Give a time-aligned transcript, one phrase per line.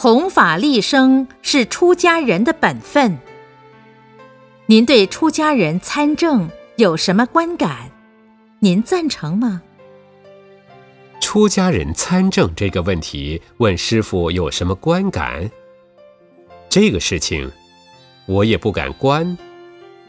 [0.00, 3.18] 弘法利生是出家人的本分。
[4.66, 7.90] 您对出家人参政有什么观感？
[8.60, 9.60] 您赞成吗？
[11.20, 15.50] 出家人参政这个问题，问师傅有什么观感？
[16.68, 17.50] 这个事情，
[18.26, 19.36] 我也不敢观，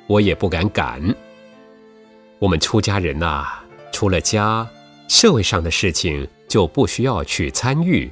[0.06, 1.02] 我也不敢敢。
[2.38, 3.44] 我们出家人呐，
[3.92, 4.68] 除了家，
[5.08, 8.12] 社会上的事情就不需要去参与。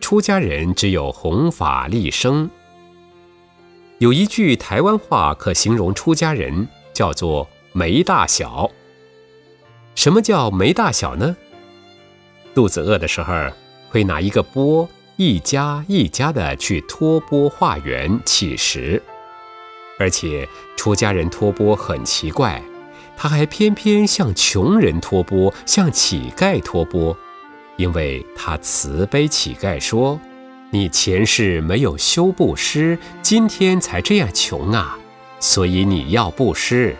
[0.00, 2.50] 出家人只有弘法利生。
[3.98, 8.70] 有一句台湾话可形容出家人，叫做“没大小”。
[9.94, 11.36] 什么叫没大小呢？
[12.54, 13.32] 肚子饿的时候，
[13.90, 19.02] 会拿一个钵，一家一家的去托钵化缘乞食。
[19.98, 22.62] 而且出家人托钵很奇怪。
[23.22, 27.14] 他还偏偏向穷人托钵，向乞丐托钵，
[27.80, 30.20] 因为他慈悲乞丐说
[30.70, 34.98] ：“你前世没有修布施，今天才这样穷啊，
[35.38, 36.94] 所以你要布施。”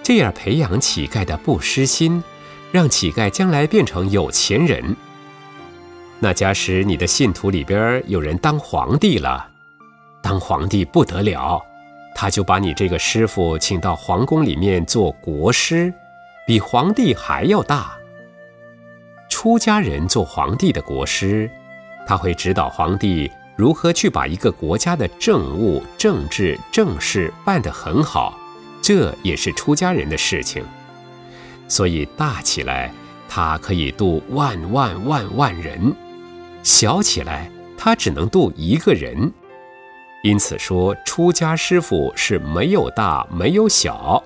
[0.00, 2.22] 这样培养乞丐的布施心，
[2.70, 4.94] 让乞丐将来变成有钱人。
[6.20, 9.48] 那假使你的信徒里边有人当皇帝了，
[10.22, 11.60] 当皇帝不得了。
[12.14, 15.92] 他就把你这个师傅请到皇宫里面做国师，
[16.46, 17.97] 比皇帝还要大。
[19.40, 21.48] 出家人做皇帝的国师，
[22.04, 28.36] 他会指导皇帝如何去把一个国家的政务、政治、政事办得很好，
[28.82, 30.64] 这也是出家人的事情。
[31.68, 32.92] 所以大起来，
[33.28, 35.92] 他可以度万万万万人；
[36.64, 39.32] 小起来，他只能度一个人。
[40.24, 44.20] 因此说，出家师傅是没有大没有小。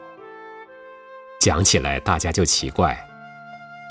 [1.39, 2.99] 讲起来，大家就奇怪：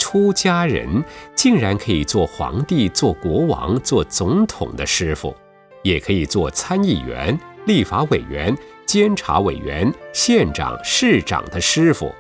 [0.02, 5.36] 出家人竟然可以做皇帝、做国王、做总统的师傅，
[5.84, 12.12] 也可以做参议员、立法委员、监察委员、县长、市长的师傅。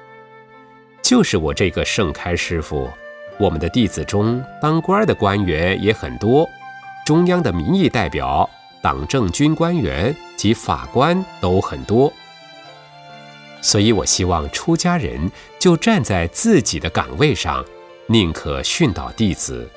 [1.01, 2.87] 就是我这个盛开师傅，
[3.39, 6.47] 我们的弟子中当官的官员也很多，
[7.03, 8.47] 中央的民意代表。
[8.83, 12.11] 党政军官员及法官都很多，
[13.61, 17.63] 所以我希望出家人就站在自己的岗位上，
[18.07, 19.69] 宁可训导弟子。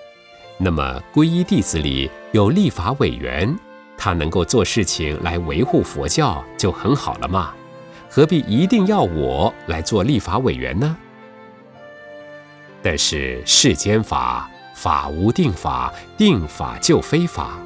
[0.58, 3.56] 那么皈依弟子里有立法委员，
[3.96, 7.54] 他能够做事情来维护佛教，就很好了嘛。
[8.08, 10.96] 何必一定要我来做立法委员呢？
[12.82, 17.58] 但是世间法，法无定法，定法就非法。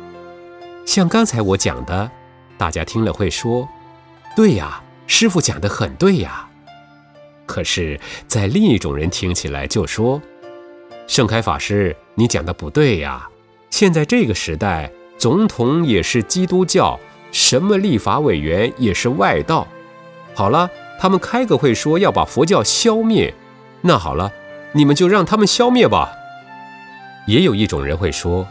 [0.86, 2.10] 像刚才我讲的，
[2.56, 3.68] 大家听了会说
[4.34, 6.48] ：“对呀，师傅讲的很对呀。”
[7.44, 10.22] 可是，在另一种人听起来就说
[11.08, 13.26] ：“盛开法师，你讲的不对呀！
[13.70, 17.00] 现在这个时代，总统也是基督教，
[17.32, 19.66] 什么立法委员也是外道。
[20.34, 20.70] 好了，
[21.00, 23.32] 他们开个会说要把佛教消灭，
[23.80, 24.30] 那好了，
[24.72, 26.12] 你们就让他们消灭吧。”
[27.26, 28.46] 也有一种人会说。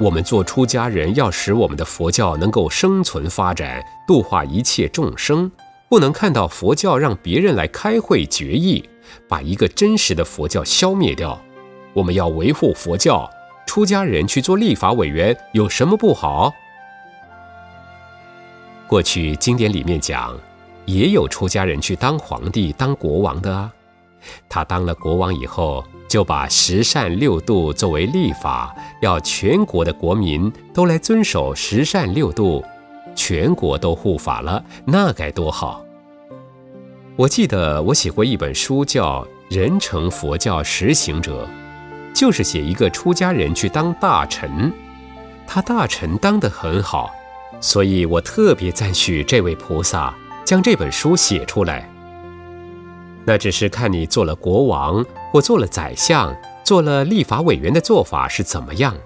[0.00, 5.50] 我们做出家人，要使我们的佛教能够生存发展，度化一切众生，
[5.88, 8.88] 不能看到佛教让别人来开会决议，
[9.28, 11.40] 把一个真实的佛教消灭掉。
[11.98, 13.28] 我们要维护佛教，
[13.66, 16.54] 出家人去做立法委员有什么不好？
[18.86, 20.32] 过去经典里面讲，
[20.86, 23.72] 也有出家人去当皇帝、当国王的啊。
[24.48, 25.84] 他当了国王以后。
[26.08, 32.64] 就把十善六度作为立法，要全国的国民都来遵守十善六度，
[33.14, 35.84] 全国都护法了，那该多好！
[37.14, 39.22] 我记得我写过一本书，叫
[39.54, 41.44] 《人成佛教实行者》，
[42.18, 44.72] 就是写一个出家人去当大臣，
[45.46, 47.12] 他大臣当得很好，
[47.60, 50.12] 所以我特别赞许这位菩萨
[50.44, 51.88] 将这本书写出来。
[53.24, 55.06] 那只是看你做了国王。
[55.30, 56.34] 或做了宰相，
[56.64, 58.96] 做了立法委员的做法是怎么样？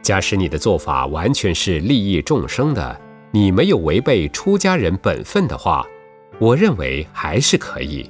[0.00, 2.98] 假使你的做法完全是利益众生的，
[3.32, 5.84] 你没有违背出家人本分的话，
[6.38, 8.08] 我认为还是可以。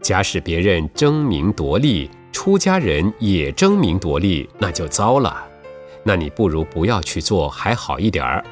[0.00, 5.44] 假使别人争名夺利，出家人也争名夺利，那就糟了。
[6.02, 8.44] 那你不如不要去做，还好一点儿。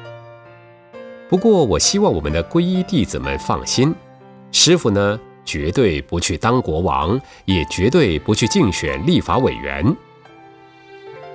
[1.27, 3.93] 不过我希望我们的皈依弟子们放心，
[4.51, 5.19] 师傅呢？
[5.45, 9.95] 绝对不去当国王，也绝对不去竞选立法委员。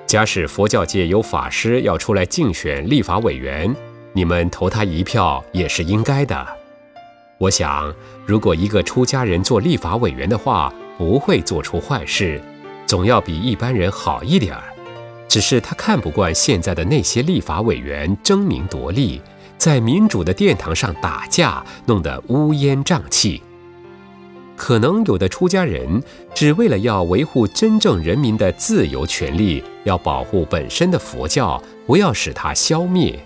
[0.07, 3.75] 假使佛教界有法师要出来竞选立法委员，
[4.13, 6.47] 你们投他一票也是应该的。
[7.39, 7.93] 我想，
[8.25, 12.41] 如果一个出家人做立法委员的话，不会做出坏事，
[12.87, 14.65] 总要比一般人好一点儿。
[15.29, 19.21] 只是他看不惯现在的那些立法委员争名夺利，
[19.59, 23.43] 在民主的殿堂上打架，弄得乌烟瘴气。
[24.57, 26.01] 可能有的出家人
[26.33, 33.19] 只为了要维护真正人民的自由权利，要保护本身的佛教，不要使它消灭，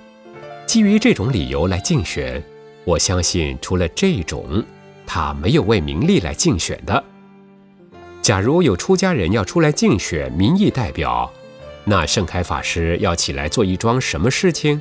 [0.67, 2.43] 基于这种理由来竞选。
[2.85, 4.65] 我相信，除了这种，
[5.07, 7.05] 他没有为名利来竞选的。
[8.29, 11.33] 假如有出家人要出来竞选民意代表，
[11.85, 14.79] 那盛开法师要起来做一桩什么事情？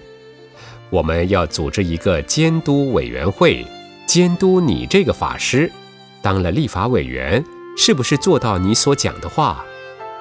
[0.90, 3.66] 我们要组织一个监督委员会，
[4.06, 5.72] 监督你这个法师。
[6.22, 7.42] 当了立法委员，
[7.78, 9.64] 是不是做到你所讲的话？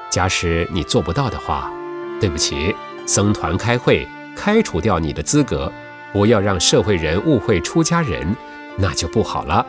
[0.09, 1.69] 假使你做不到的话，
[2.21, 2.73] 对不起，
[3.07, 4.07] 僧团开会
[4.37, 5.73] 开除掉你的资格，
[6.13, 8.37] 不要让社会人误会出家人，
[8.79, 9.67] 那就不好了。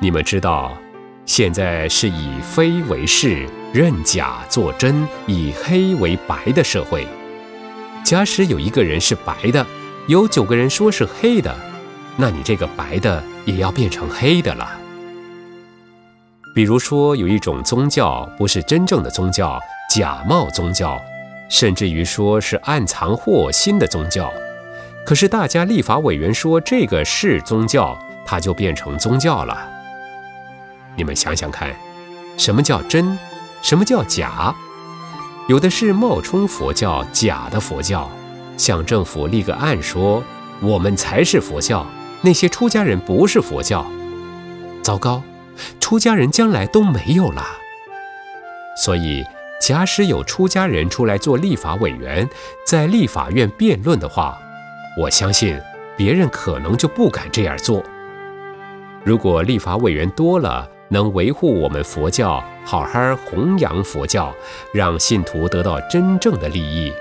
[0.00, 0.76] 你们知道，
[1.28, 7.06] 现在是以非为是，认假作真，以黑为白的社会。
[8.02, 9.64] 假使有一个人是白的，
[10.06, 11.54] 有九个人说是黑的。
[12.16, 14.66] 那你这个白的也要变成黑的了。
[16.54, 19.60] 比如说，有一种宗教不是真正的宗教，
[19.94, 20.98] 假冒宗教，
[21.50, 24.32] 甚至于说是暗藏祸心的宗教。
[25.04, 29.74] 可是大家立法委员说这个是宗教，它就变成宗教了。
[30.98, 31.72] 你们想想看，
[32.36, 33.16] 什么叫真？
[33.62, 34.52] 什么叫假？
[35.48, 38.10] 有的是冒充佛教，假的佛教，
[38.56, 40.22] 向政府立个案说
[40.60, 41.86] 我们才是佛教。
[42.20, 43.86] 那些出家人不是佛教，
[44.82, 45.22] 糟糕，
[45.78, 47.46] 出家人将来都没有了。
[48.84, 49.24] 所以，
[49.60, 52.28] 假使有出家人出来做立法委员，
[52.66, 54.36] 在立法院辩论的话，
[54.98, 55.56] 我相信
[55.96, 57.84] 别人可能就不敢这样做。
[59.04, 64.34] 如果立法委员多了，能维护我们佛教，好好弘扬佛教，
[64.72, 66.92] 让信徒得到真正的利益，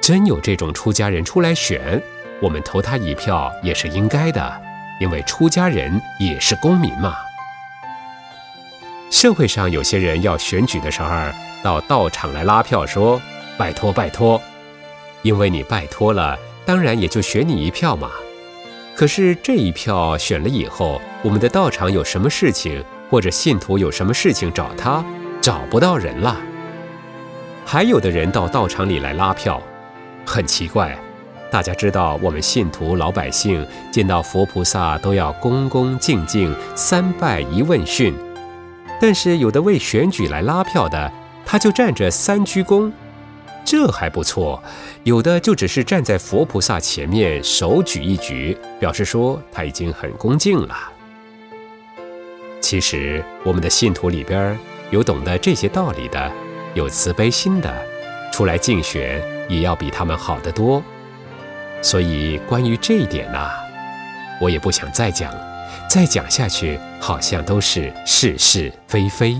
[0.00, 2.02] 真有这种出家人出来选。
[2.42, 4.62] 我们投他一票也是应该的，
[5.00, 7.16] 因为出家人也是公民嘛。
[9.10, 11.10] 社会上有些人要选举的时候，
[11.62, 13.20] 到道场来拉票，说
[13.58, 14.40] 拜托拜托，
[15.22, 18.10] 因为你拜托了，当然也就选你一票嘛。
[18.96, 25.04] 可是这一票选了以后，我们的道场有什么事情，或者信徒有什么事情找他，
[25.40, 26.40] 找不到人了。
[27.66, 29.60] 还有的人到道场里来拉票，
[30.24, 30.96] 很奇怪。
[31.50, 38.14] 大家知道，我们信徒老百姓见到佛菩萨都要恭恭敬敬三拜一问讯，
[39.00, 41.12] 但是有的为选举来拉票的，
[41.44, 42.92] 他就站着三鞠躬，
[43.64, 44.62] 这还不错；
[45.02, 50.76] 有的就只是站在佛菩萨前面手举一举，表示说他已经很恭敬了。
[52.70, 54.56] 其实我们的信徒里边
[54.92, 56.30] 有懂得这些道理的，
[56.72, 57.68] 有慈悲心的，
[58.32, 60.80] 出来竞选也要比他们好得多。
[61.82, 63.50] 所以，关于这一点呢，
[64.40, 65.34] 我也不想再讲，
[65.88, 69.36] 再讲下去好像都是是是非非。